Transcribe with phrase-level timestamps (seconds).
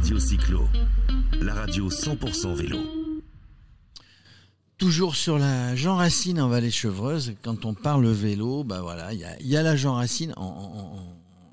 [0.00, 0.66] Radio Cyclo,
[1.42, 2.78] la radio 100% vélo.
[4.78, 9.18] Toujours sur la Jean Racine en Vallée Chevreuse, quand on parle vélo, bah voilà, il
[9.18, 10.96] y a, y a, la Jean Racine en,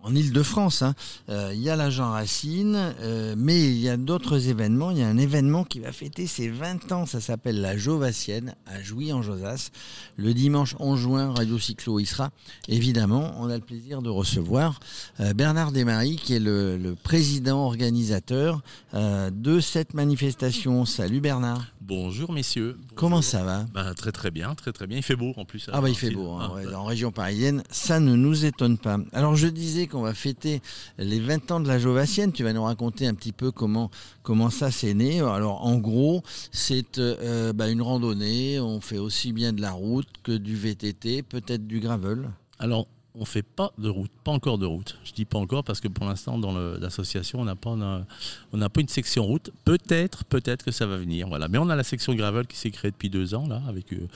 [0.03, 0.81] en Ile-de-France.
[0.81, 0.95] Hein.
[1.29, 4.91] Euh, il y a la Jean Racine, euh, mais il y a d'autres événements.
[4.91, 7.05] Il y a un événement qui va fêter ses 20 ans.
[7.05, 9.71] Ça s'appelle la Jovassienne à Jouy-en-Josas.
[10.15, 12.31] Le dimanche 11 juin, Radio Cyclo y sera.
[12.67, 14.79] Évidemment, on a le plaisir de recevoir
[15.19, 18.61] euh, Bernard Desmaries, qui est le, le président organisateur
[18.93, 20.85] de cette manifestation.
[20.85, 21.65] Salut Bernard.
[21.81, 22.75] Bonjour messieurs.
[22.77, 22.95] Bonjour.
[22.95, 23.65] Comment ça va?
[23.73, 24.97] Bah, Très très bien, très très bien.
[24.97, 25.69] Il fait beau en plus.
[25.71, 26.31] Ah bah il fait beau.
[26.33, 28.97] Hein, ouais, en région parisienne, ça ne nous étonne pas.
[29.13, 30.61] Alors je disais qu'on va fêter
[30.99, 32.31] les 20 ans de la Jovassienne.
[32.31, 33.89] Tu vas nous raconter un petit peu comment
[34.21, 35.21] comment ça s'est né.
[35.21, 38.59] Alors en gros, c'est euh, bah, une randonnée.
[38.59, 42.29] On fait aussi bien de la route que du VTT, peut-être du gravel.
[42.59, 42.87] Alors
[43.19, 44.99] on fait pas de route, pas encore de route.
[45.03, 48.69] Je dis pas encore parce que pour l'instant dans l'association on n'a pas on n'a
[48.69, 49.49] pas une section route.
[49.65, 51.27] Peut-être, peut-être que ça va venir.
[51.27, 53.91] Voilà, mais on a la section gravel qui s'est créée depuis deux ans là, avec
[53.93, 54.07] euh,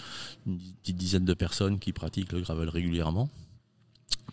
[0.45, 3.27] une petite dizaine de personnes qui pratiquent le gravel régulièrement.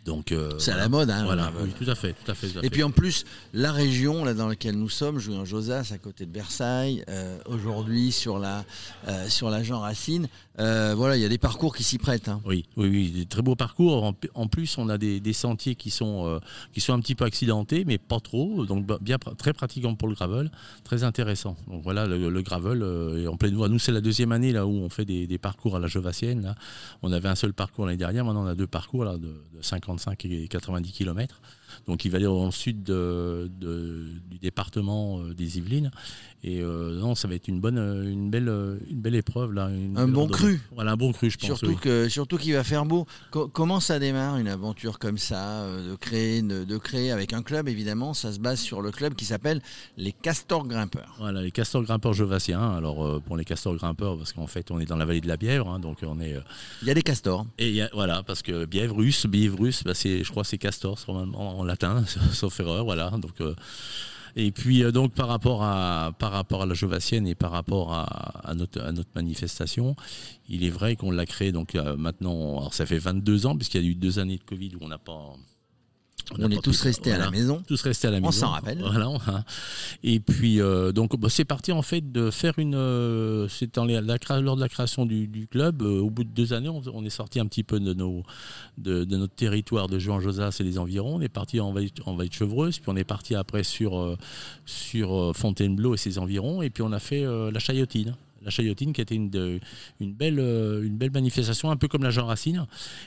[0.05, 1.25] Donc euh, c'est à la mode, hein.
[1.25, 2.49] Voilà, oui, tout à fait, tout à fait.
[2.49, 2.71] Tout à et fait.
[2.71, 6.25] puis en plus, la région là dans laquelle nous sommes, joué en Josas, à côté
[6.25, 8.65] de Versailles, euh, aujourd'hui sur la
[9.09, 10.29] euh, sur la Jean Racine,
[10.61, 12.29] euh, voilà, il y a des parcours qui s'y prêtent.
[12.29, 12.41] Hein.
[12.45, 14.05] Oui, oui, oui, des très beaux parcours.
[14.05, 16.39] En, en plus, on a des, des sentiers qui sont euh,
[16.73, 20.15] qui sont un petit peu accidentés, mais pas trop, donc bien très pratiquants pour le
[20.15, 20.51] gravel,
[20.85, 21.57] très intéressant.
[21.69, 23.69] Donc voilà, le, le gravel euh, est en pleine voie.
[23.69, 26.43] Nous, c'est la deuxième année là où on fait des, des parcours à la Jovassienne.
[26.43, 26.55] Là.
[27.03, 29.63] On avait un seul parcours l'année dernière, maintenant on a deux parcours là de, de
[29.63, 31.41] 50 55 et 90 km.
[31.87, 35.91] Donc il va aller au sud de, de, du département des Yvelines.
[36.45, 38.49] Et euh, non, ça va être une bonne, une belle,
[38.89, 39.69] une belle épreuve là.
[39.71, 40.39] Une un bon randonnée.
[40.57, 40.61] Cru.
[40.75, 41.47] Voilà, un bon cru, je pense.
[41.47, 41.77] Surtout oui.
[41.77, 43.07] que surtout qu'il va faire beau.
[43.31, 47.33] Co comment ça démarre une aventure comme ça, euh, de créer, de, de, créer avec
[47.33, 47.69] un club?
[47.69, 48.15] Évidemment.
[48.15, 49.61] Ça se base sur le club qui s'appelle
[49.97, 51.15] les Castors Grimpeurs.
[51.19, 52.75] Voilà, les Castors Grimpeurs Jovassiens.
[52.77, 55.29] Alors euh, pour les Castors Grimpeurs, parce qu'en fait on est dans la vallée de
[55.29, 56.35] la Bièvre, hein, donc on est.
[56.35, 56.41] euh,
[56.83, 57.47] Il y a des castors.
[57.59, 60.49] Et y a, voilà, parce que Bièvre russe, Bièvre russe, bah, c'est, je crois que
[60.49, 63.11] c'est Castor en, en, latin, sauf erreur, voilà.
[63.11, 63.55] Donc, euh,
[64.37, 67.93] et puis euh, donc par rapport à par rapport à la Jovassienne et par rapport
[67.93, 69.97] à, notre, à notre manifestation,
[70.49, 73.83] il est vrai qu'on l'a créé donc euh, maintenant, alors ça fait 22 ans puisqu'il
[73.83, 75.35] y a eu deux années de Covid où on n'a pas
[76.37, 77.63] on, est tous restés voilà, à la maison.
[77.67, 78.29] Tous restés à la maison.
[78.29, 78.79] On s'en rappelle.
[78.81, 79.09] Voilà.
[80.03, 82.75] Et puis euh, donc bah, c'est parti en fait de faire une.
[82.75, 85.83] Euh, c'est lors de la création du, du club.
[85.83, 88.23] Euh, au bout de deux années, on, on, est sorti un petit peu de nos
[88.77, 91.17] de, de notre territoire de Juan Josas et les environs.
[91.17, 94.17] On est parti en vallée, en vallée de Chevreuse, puis on est parti après sur
[94.67, 99.01] sur Fontainebleau et ses environs, et puis on a fait la Chaillotine la Chaillotine qui
[99.01, 99.61] était une, de,
[100.01, 102.67] une, belle, une belle manifestation, un peu comme la Jean Racine.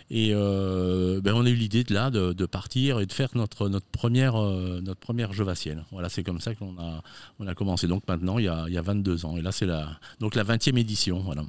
[0.09, 3.30] Et euh, ben on a eu l'idée de là de, de, partir et de faire
[3.36, 5.84] notre, notre première, euh, notre première Jovassienne.
[5.92, 7.02] Voilà, c'est comme ça qu'on a,
[7.40, 7.88] on a commencé.
[7.88, 9.38] Donc maintenant, il y a, il y a 22 ans.
[9.38, 11.19] Et là, c'est la, donc la 20e édition.
[11.19, 11.44] Voilà.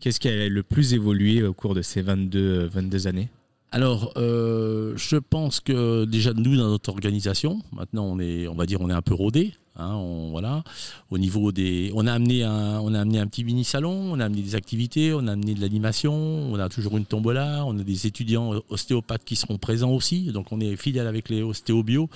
[0.00, 3.28] Qu'est-ce qui a le plus évolué au cours de ces 22, 22 années?
[3.72, 8.66] Alors, euh, je pense que déjà nous dans notre organisation, maintenant on est, on va
[8.66, 9.54] dire, on est un peu rodé.
[9.76, 10.64] Hein, on, voilà,
[11.10, 14.18] au niveau des, on a amené un, on a amené un petit mini salon, on
[14.18, 17.78] a amené des activités, on a amené de l'animation, on a toujours une tombola, on
[17.78, 22.10] a des étudiants ostéopathes qui seront présents aussi, donc on est fidèle avec les ostéobio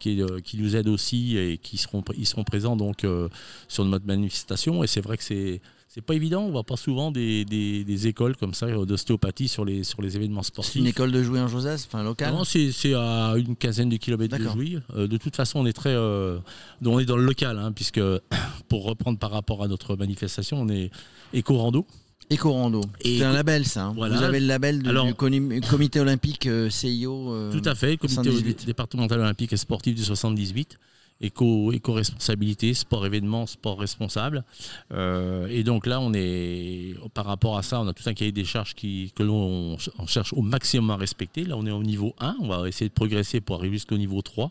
[0.00, 3.28] qui, euh, qui nous aident aussi et qui seront, ils seront présents donc euh,
[3.68, 4.82] sur notre manifestation.
[4.82, 5.60] Et c'est vrai que c'est
[5.96, 6.42] c'est pas évident.
[6.42, 10.14] On voit pas souvent des, des, des écoles comme ça d'ostéopathie sur les, sur les
[10.14, 10.74] événements sportifs.
[10.74, 13.96] C'est une école de Jouy en Josas, enfin locale Non, c'est à une quinzaine de
[13.96, 14.78] kilomètres de Jouy.
[14.94, 15.94] Euh, de toute façon, on est très.
[15.94, 16.38] Euh,
[16.84, 18.00] on est dans le local, hein, puisque
[18.68, 20.90] pour reprendre par rapport à notre manifestation, on est
[21.32, 21.86] éco-rando.
[22.28, 22.82] Éco-rando.
[23.02, 23.86] C'est un label, ça.
[23.86, 23.94] Hein.
[23.96, 24.16] Voilà.
[24.16, 27.32] Vous avez le label de, Alors, du comité olympique euh, CIO.
[27.32, 28.66] Euh, tout à fait, comité 78.
[28.66, 30.78] départemental olympique et sportif du 78
[31.20, 34.44] éco, éco-responsabilité, sport événement, sport responsable.
[34.92, 38.32] Euh, et donc là, on est, par rapport à ça, on a tout un cahier
[38.32, 41.44] des charges qui, que l'on cherche au maximum à respecter.
[41.44, 44.20] Là, on est au niveau 1, on va essayer de progresser pour arriver jusqu'au niveau
[44.22, 44.50] 3.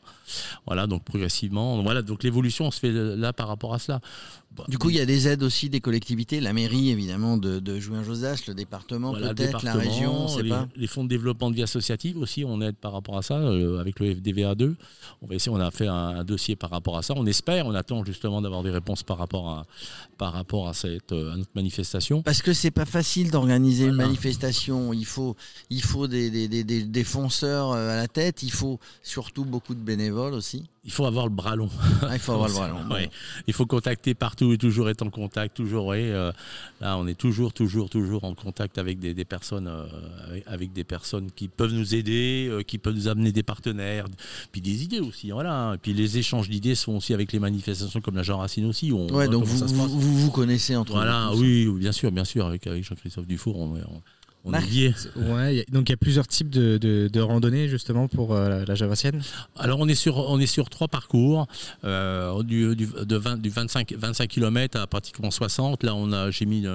[0.66, 1.82] Voilà, donc progressivement.
[1.84, 4.02] Voilà, donc l'évolution, on se fait là par rapport à cela.
[4.68, 7.80] Du coup, il y a des aides aussi des collectivités, la mairie évidemment de, de
[7.80, 10.68] Jouin-Josas, le département voilà, peut-être, la région, on les, pas.
[10.76, 13.80] Les fonds de développement de vie associative aussi, on aide par rapport à ça euh,
[13.80, 14.76] avec le FDVA2.
[15.22, 17.14] On va essayer, on a fait un, un, dossier par rapport à ça.
[17.18, 19.66] On espère, on attend justement d'avoir des réponses par rapport à
[20.18, 22.22] par rapport à cette à notre manifestation.
[22.22, 24.04] Parce que c'est pas facile d'organiser voilà.
[24.04, 24.94] une manifestation.
[24.94, 25.36] Il faut
[25.70, 28.44] il faut des, des, des, des, des fonceurs euh, à la tête.
[28.44, 31.70] Il faut surtout beaucoup de bénévoles aussi il faut avoir le bras long.
[32.04, 32.94] Ah, il faut avoir le bras long.
[32.94, 33.10] ouais.
[33.48, 35.88] Il faut contacter partout et toujours être en contact, toujours.
[35.88, 36.32] Ouais, euh,
[36.82, 39.86] là, on est toujours, toujours, toujours en contact avec des, des personnes, euh,
[40.46, 44.06] avec des personnes qui peuvent nous aider, euh, qui peuvent nous amener des partenaires,
[44.52, 45.32] puis des idées aussi.
[45.32, 45.74] Voilà.
[45.76, 48.92] Et puis les échanges d'idées sont aussi avec les manifestations comme la Jean Racine aussi.
[48.92, 49.92] On, Ouais, donc comment vous, vous, passe.
[49.92, 51.42] vous vous connaissez entre Voilà, vous.
[51.42, 54.02] oui, oui, bien sûr, bien sûr, avec, avec Jean-Christophe Dufour, on, on,
[54.46, 54.94] on Marc est liés.
[55.16, 58.08] Ouais, il y a- donc il y a plusieurs types de, de, de randonnées justement
[58.08, 59.22] pour euh, la Javassienne.
[59.58, 61.48] Alors on est sur on est sur trois parcours
[61.84, 65.84] euh, du, du, de 20, du 25 25 km à pratiquement 60.
[65.84, 66.66] Là on a j'ai mis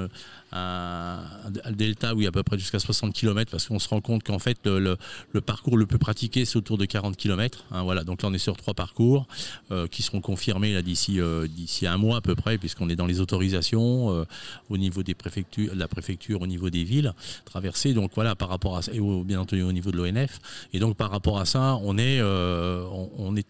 [0.53, 4.39] un delta a à peu près jusqu'à 60 km parce qu'on se rend compte qu'en
[4.39, 4.97] fait le,
[5.41, 7.65] parcours le plus pratiqué c'est autour de 40 km.
[7.71, 9.27] hein, voilà donc là on est sur trois parcours
[9.71, 13.21] euh, qui seront confirmés euh, d'ici un mois à peu près puisqu'on est dans les
[13.21, 14.25] autorisations euh,
[14.69, 17.15] au niveau des préfectures de la préfecture au niveau des villes
[17.45, 17.95] traversées.
[17.95, 20.41] Donc voilà par rapport à ça et bien entendu au niveau de l'ONF.
[20.73, 22.19] Et donc par rapport à ça, on est,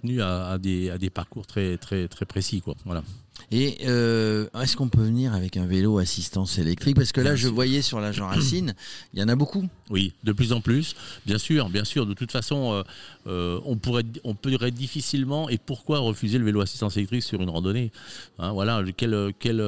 [0.00, 2.62] tenu à, à des, à parcours très, très, précis.
[2.84, 3.02] Voilà.
[3.50, 6.96] Et euh, est-ce qu'on peut venir avec un vélo assistance électrique?
[6.96, 8.74] Parce que là, je voyais sur la Jean Racine,
[9.14, 9.66] il y en a beaucoup.
[9.90, 10.94] Oui, de plus en plus,
[11.26, 12.06] bien sûr, bien sûr.
[12.06, 12.82] De toute façon, euh,
[13.26, 15.48] euh, on pourrait, on pourrait difficilement.
[15.48, 17.90] Et pourquoi refuser le vélo assistance électrique sur une randonnée?
[18.38, 19.64] Hein, Voilà, quelle, quelle,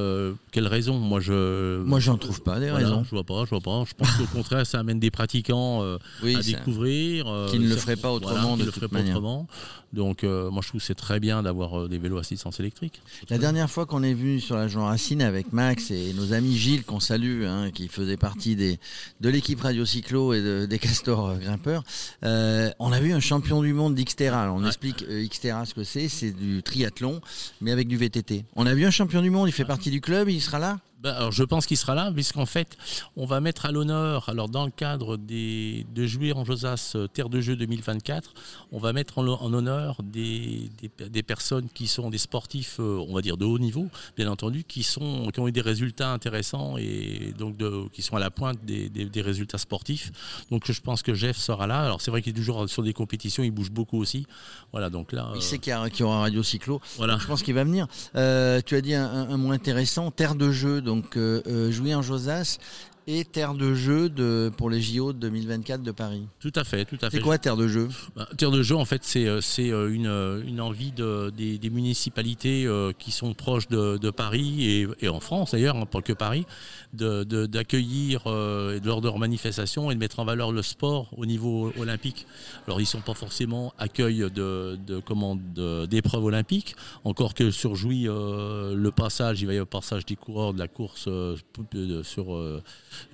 [0.53, 0.99] quelle raison?
[0.99, 1.83] Moi, je.
[1.83, 3.05] Moi, j'en trouve pas des Voilà, raisons.
[3.05, 3.85] Je vois pas, je vois pas.
[3.89, 5.83] Je pense qu'au contraire, ça amène des pratiquants
[6.23, 7.25] Oui, à découvrir.
[7.51, 9.17] Qui ne le feraient pas voilà, autrement, qui de le toute feraient pas manière.
[9.17, 9.49] autrement.
[9.93, 13.03] Donc, moi, je trouve que c'est très bien d'avoir des vélos assistance électrique.
[13.29, 16.56] La dernière fois qu'on est venu sur la Jean Racine avec Max et nos amis
[16.56, 18.79] Gilles qu'on salue, hein, qui faisait partie des,
[19.20, 21.82] de l'équipe Radio Cyclo et de- des castors euh, grimpeurs,
[22.25, 24.53] euh, on a vu un champion du monde d'Xterra.
[24.53, 24.69] On Ouais.
[24.69, 27.20] explique euh, Xterra ce que c'est, c'est du triathlon,
[27.61, 28.44] mais avec du VTT.
[28.56, 30.79] On a vu un champion du monde, il fait partie du club, il sera là?
[31.03, 32.77] Ben, alors je pense qu'il sera là, puisqu'en fait,
[33.17, 37.09] on va mettre à l'honneur, alors dans le cadre des, de Jouer en Josas euh,
[37.09, 38.33] Terre de Jeux 2024,
[38.71, 43.05] on va mettre en, en honneur des, des, des personnes qui sont des sportifs, euh,
[43.09, 46.13] on va dire de haut niveau, bien entendu, qui, sont, qui ont eu des résultats
[46.13, 50.13] intéressants et donc de, qui sont à la pointe des, des, résultats sportifs.
[50.53, 51.81] Donc je pense que Jeff sera là.
[51.83, 54.25] Alors c'est vrai qu'il est toujours sur des compétitions, il bouge beaucoup aussi.
[54.71, 55.31] Voilà, donc là.
[55.35, 56.81] Il euh, sait qu'il y, a- qu'il y aura un Radio Cyclo.
[56.97, 57.19] voilà.
[57.19, 57.87] Je pense qu'il va venir.
[58.15, 61.71] Euh, tu as dit un, un- un mot intéressant, terre de jeu, donc euh, euh,
[61.71, 62.59] jouer en Josas
[63.07, 66.27] et terre de jeu de, pour les JO de 2024 de Paris.
[66.41, 67.17] Tout à fait, tout à fait.
[67.17, 67.89] C'est quoi terre de jeu?
[68.17, 71.31] Bah, Terre de jeu, en fait, c'est euh, c'est, euh, une, euh, une envie de,
[71.31, 72.69] des, des municipalités
[72.99, 76.47] qui sont proches de, de Paris et, et en France d'ailleurs, hein, pas que Paris,
[76.93, 81.73] d'accueillir euh, lors de leurs manifestations et de mettre en valeur le sport au niveau
[81.79, 82.27] olympique.
[82.67, 88.09] Alors, ils ne sont pas forcément accueil de, de, d'épreuves olympiques, encore que sur Jouy,
[88.09, 91.37] euh, le passage, il va y avoir le passage des coureurs de la course euh,
[92.03, 92.39] sur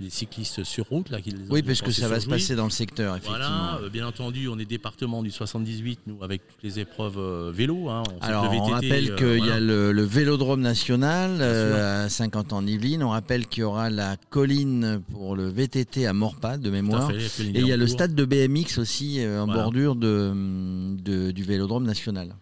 [0.01, 1.11] les cyclistes sur route.
[1.11, 3.39] Là, qui les ont Oui, parce que ça va se passer dans le secteur, effectivement.
[3.39, 7.51] Voilà, euh, bien entendu, on est département du 78, nous, avec toutes les épreuves euh,
[7.55, 7.89] vélo.
[7.89, 8.03] hein.
[8.21, 12.53] On Alors, on rappelle euh, qu'il y a le, le Vélodrome National euh, à 50
[12.53, 13.03] ans en Yvelines.
[13.03, 17.11] On rappelle qu'il y aura la colline pour le VTT à Morpad, de mémoire.
[17.13, 17.95] fait, Et il y a le cours.
[17.95, 19.63] stade de BMX aussi euh, en Voilà.
[19.63, 20.33] bordure de,
[21.03, 22.35] de- du Vélodrome National.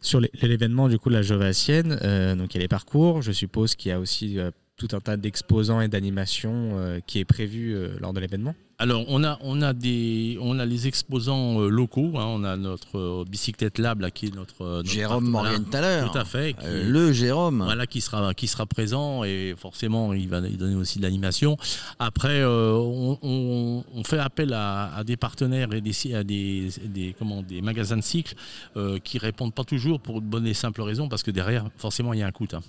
[0.00, 3.20] Sur l'événement du coup de la Jovassienne, euh, donc il y a les parcours.
[3.20, 7.18] Je suppose qu'il y a aussi euh, tout un tas d'exposants et d'animations euh, qui
[7.18, 8.54] est prévu euh, lors de l'événement.
[8.80, 12.12] Alors, on a, on a, des, on a les exposants euh, locaux.
[12.14, 12.24] hein.
[12.28, 14.62] On a notre euh, bicyclette lab, là, qui est notre.
[14.62, 15.28] euh, notre Jérôme.
[15.28, 16.12] Morgan tout à l'heure.
[16.12, 16.52] Tout à fait.
[16.52, 17.62] qui Euh, le Jérôme.
[17.64, 21.56] Voilà qui sera qui sera présent et forcément il va donner aussi de l'animation.
[21.98, 26.68] Après euh, on, on- on fait appel à, à des partenaires et des à des,
[26.84, 28.34] des comment des magasins de cycles
[28.76, 32.12] euh, qui répondent pas toujours pour une bonne et simple raison parce que derrière forcément
[32.12, 32.60] il y a un coût, hein.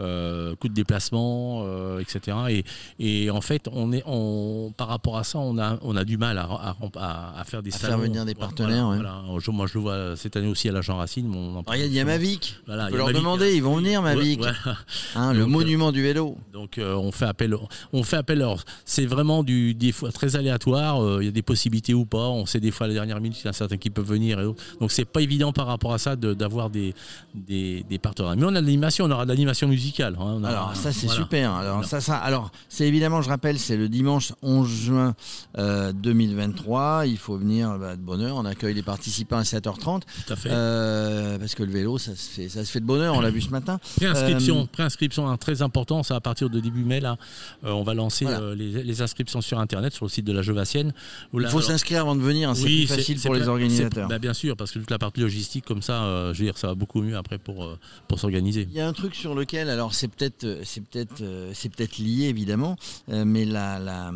[0.00, 2.36] Euh, coût de déplacement, euh, etc.
[2.50, 2.64] Et,
[2.98, 6.16] et en fait on est on par rapport à ça on a on a du
[6.18, 7.94] mal à, à, à- à faire des À salons.
[7.94, 8.96] faire venir des Voilà, partenaires, ouais.
[8.96, 9.22] voilà.
[9.38, 11.32] Je- moi je le vois cette année aussi à la Jean Racine.
[11.34, 12.04] on il y a.
[12.04, 12.56] Mavic.
[12.66, 13.20] Voilà, on peut leur Mavic.
[13.20, 14.40] demander, ils vont venir, Mavic.
[14.42, 14.50] Ouais.
[15.14, 16.36] Hein, le euh, monument du vélo.
[16.52, 17.54] Donc euh, on fait appel,
[17.92, 18.38] on fait appel.
[18.42, 21.02] Alors c'est vraiment du des fois très aléatoire.
[21.02, 22.28] euh, Il y a des possibilités ou pas.
[22.28, 24.06] On sait des fois à la dernière minute, il y en a certains qui peuvent
[24.06, 24.40] venir.
[24.40, 24.62] Et autres.
[24.80, 26.94] Donc c'est pas évident par rapport à ça de- d'avoir des,
[27.34, 28.36] des des partenaires.
[28.36, 30.16] Mais on a de l'animation, on aura de l'animation musicale.
[30.18, 31.22] hein, on Alors ça c'est voilà.
[31.22, 31.52] super.
[31.52, 35.14] Alors ça, alors c'est évidemment, je rappelle, c'est le dimanche 11 juin
[35.58, 37.06] euh, 2023.
[37.06, 38.36] Il faut venir bah, de bonne heure.
[38.36, 40.48] On accueille les participants à 7h30 Tout à fait.
[40.50, 43.14] euh, parce que le vélo, ça se fait, ça se fait de bonne heure.
[43.14, 43.78] On l'a vu ce matin.
[43.96, 47.16] Préinscription, Euh, préinscription hein, très important, ça à partir de début mai là,
[47.64, 48.40] euh, on va lancer Voilà.
[48.40, 50.92] euh, les, les inscriptions sur internet sur le site de la Jovassienne.
[51.32, 52.50] Où Il là, faut alors- s'inscrire avant de venir.
[52.50, 54.08] hein, c'est Oui, plus facile pour les organisateurs.
[54.08, 56.58] bah, bien sûr, parce que toute la partie logistique comme ça, euh, je veux dire,
[56.58, 57.78] ça va beaucoup mieux après pour euh,
[58.08, 58.66] pour s'organiser.
[58.70, 61.68] Il y a un truc sur lequel, alors c'est peut-être, euh, c'est peut-être, euh, c'est
[61.74, 62.76] peut-être lié évidemment,
[63.10, 64.12] euh, mais la, la,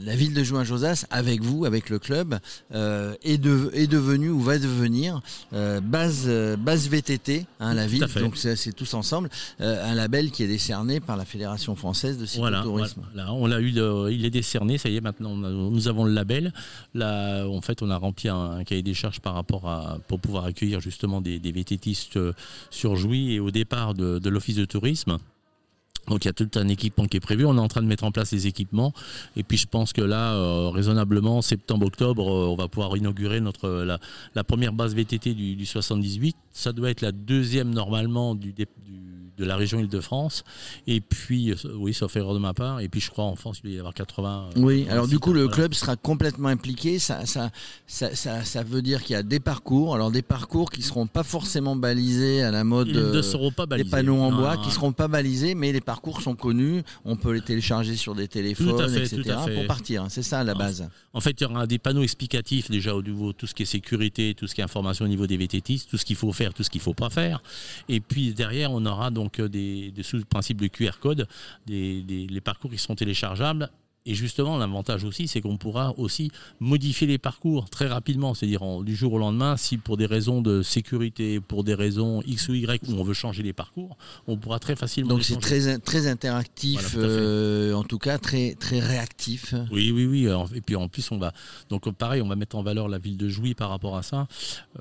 [0.00, 2.38] la ville de Jouin Josas, avec vous, avec le club,
[2.72, 5.20] euh, est, de, est devenu ou va devenir
[5.52, 8.06] euh, base, euh, base VTT, hein, la ville.
[8.16, 9.28] Donc c'est tous ensemble,
[9.60, 13.02] un label qui est décerné par la Fédération française de cyclotourisme.
[13.12, 13.72] Voilà, on l'a eu,
[14.10, 16.52] il est décerné, ça y est, maintenant nous avons le label.
[16.94, 20.44] Là, en fait, on a rempli un, cahier des charges par rapport à pour pouvoir
[20.44, 22.18] accueillir justement des, des VTTistes
[22.70, 25.18] sur Jouy et au départ de, de l'office de tourisme.
[26.08, 27.44] Donc il y a tout un équipement qui est prévu.
[27.44, 28.92] On est en train de mettre en place les équipements.
[29.36, 33.68] Et puis je pense que là, euh, raisonnablement, septembre-octobre, euh, on va pouvoir inaugurer notre
[33.68, 33.98] la,
[34.34, 36.36] la première base VTT du, du, 78.
[36.50, 38.66] Ça doit être la deuxième normalement du, du
[39.38, 40.44] de la région Île-de-France.
[40.86, 42.80] Et puis, euh, oui, sauf erreur de ma part.
[42.80, 44.50] Et puis, je crois en France, il doit y avoir 80.
[44.56, 46.98] Oui, alors du coup, le club sera complètement impliqué.
[46.98, 47.50] Ça, ça,
[47.86, 49.94] ça, ça, ça veut dire qu'il y a des parcours.
[49.94, 52.88] Alors, des parcours qui seront pas forcément balisés à la mode.
[52.88, 53.84] Ils ne seront pas balisés.
[53.84, 57.32] Des panneaux en bois qui seront pas balisés, mais les parcours sont connus, on peut
[57.32, 59.36] les télécharger sur des téléphones, etc.
[59.54, 60.06] pour partir.
[60.08, 60.88] C'est ça la base.
[61.12, 63.66] En, fait, il y aura des panneaux explicatifs déjà au niveau tout ce qui est
[63.66, 66.54] sécurité, tout ce qui est information au niveau des VTT, tout ce qu'il faut faire,
[66.54, 67.42] tout ce qu'il ne faut pas faire.
[67.88, 71.28] Et puis derrière, on aura donc des, des sous principes de QR code,
[71.66, 73.70] des, les parcours qui seront téléchargeables
[74.06, 78.96] et justement, l'avantage aussi, c'est qu'on pourra aussi modifier les parcours très rapidement, c'est-à-dire du
[78.96, 82.88] jour au lendemain, si pour des raisons de sécurité, pour des raisons X ou Y,
[82.88, 85.10] où on veut changer les parcours, on pourra très facilement.
[85.10, 89.54] Donc c'est très, très interactif, euh, en tout cas très, très réactif.
[89.70, 90.26] Oui, oui, oui.
[90.54, 91.34] Et puis en plus, on va.
[91.68, 94.26] Donc pareil, on va mettre en valeur la ville de Jouy par rapport à ça.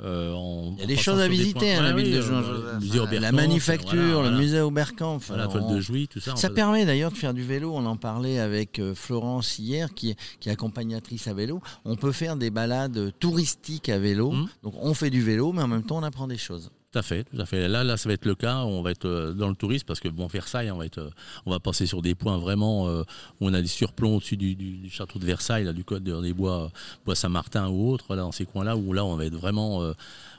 [0.02, 0.34] Euh,
[0.78, 3.20] Il y a des choses à visiter, hein, la ville de Jouy.
[3.20, 5.32] la manufacture, le musée Auberkampf.
[5.36, 6.38] La toile de Jouy, tout ça.
[6.38, 7.74] Ça permet d'ailleurs de faire du vélo.
[7.76, 11.62] On en parlait avec euh, Florent Florence hier, qui est, qui est accompagnatrice à vélo,
[11.86, 14.32] on peut faire des balades touristiques à vélo.
[14.32, 14.50] Mmh.
[14.64, 16.70] Donc on fait du vélo, mais en même temps on apprend des choses.
[16.92, 17.68] Tout à fait, tout à fait.
[17.68, 18.64] Là, là, ça va être le cas.
[18.64, 21.10] On va être euh, dans le tourisme parce que bon, Versailles, on va être, euh,
[21.46, 23.04] on va passer sur des points vraiment euh,
[23.42, 26.72] où on a des surplombs au-dessus du, château de Versailles, là, du code des bois,
[27.06, 29.94] bois Saint-Martin ou autres, là, dans ces coins-là où là, on va être vraiment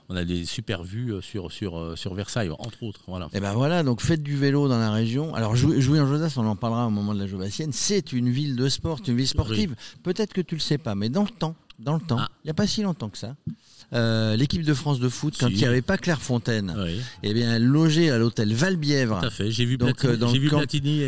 [0.08, 3.02] on a des super vues sur, sur, sur Versailles, entre autres.
[3.06, 3.26] Voilà.
[3.26, 5.34] Et eh ben voilà, donc faites du vélo dans la région.
[5.34, 8.56] Alors jouer en Josas, on en parlera au moment de la Jovassienne, c'est une ville
[8.56, 9.74] de sport, une ville sportive.
[10.02, 12.28] Peut-être que tu le sais pas, mais dans le temps, dans le temps, ah.
[12.44, 13.36] il n'y a pas si longtemps que ça.
[13.92, 17.00] Euh, l'équipe de France de foot, quand il n'y avait pas Clairefontaine, oui.
[17.22, 19.20] eh bien, elle logeait à l'hôtel Valbièvre.
[19.20, 19.50] Tout à fait.
[19.50, 20.62] J'ai vu, Donc, euh, dans, le, camp,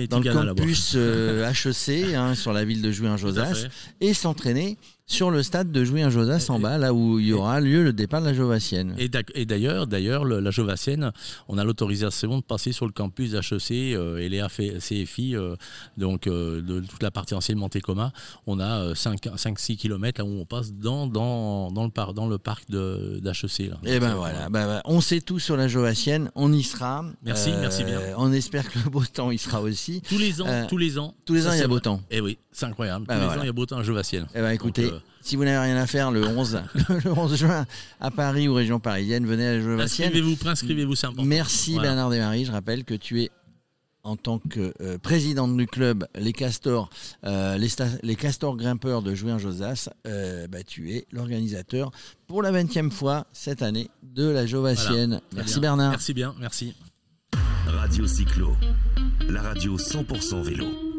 [0.08, 3.66] dans le campus HEC, hein, sur la ville de Jouy-en-Josas,
[4.00, 4.76] et s'entraîner
[5.10, 7.82] sur le stade de jouer un Josas en bas, là où il y aura lieu
[7.82, 8.94] le départ de la Jovassienne.
[8.96, 11.10] Et d'ailleurs, d'ailleurs, la Jovassienne,
[11.48, 15.56] on a l'autorisation de passer sur le campus d'HEC euh, et les CFI, euh,
[15.96, 18.12] donc euh, de toute la partie ancienne Montécoma.
[18.46, 22.59] On a 5-6 km là où on passe dans, dans, dans, le, dans le parc
[22.68, 23.60] d'HEC.
[23.60, 27.04] Et eh ben voilà, ben, ben, on sait tout sur la Jovassienne, on y sera.
[27.22, 28.00] Merci, merci bien.
[28.16, 30.02] On espère que le beau temps y sera aussi.
[30.08, 31.14] Tous les ans, tous les ans.
[31.24, 32.00] Tous les ans, il y a beau temps.
[32.10, 33.06] Eh oui, c'est incroyable.
[33.06, 34.26] Ben tous les ans, il y a beau temps à Jovassienne.
[34.34, 34.90] Eh ben écoutez,
[35.20, 36.62] si vous n'avez rien à faire le 11,
[37.04, 37.66] le 11 juin
[38.00, 40.08] à Paris ou région parisienne, venez à la Jovassienne.
[40.08, 41.24] Inscrivez-vous, inscrivez-vous, c'est important.
[41.24, 42.46] Merci Bernard Desmaris.
[42.46, 43.30] Je rappelle que tu es
[44.02, 46.90] en tant que euh, président du club Les Castors,
[47.24, 47.58] euh,
[48.02, 51.90] les, Castors grimpeurs de Jouin-Josas, euh, bah, tu es l'organisateur
[52.26, 55.20] pour la 20e fois cette année de la Jovassienne.
[55.34, 55.90] Merci Bernard.
[55.90, 56.74] Merci bien, merci.
[57.66, 58.56] Radio Cyclo,
[59.28, 60.89] la radio 100% vélo.